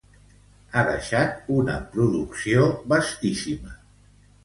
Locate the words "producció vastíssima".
1.93-3.81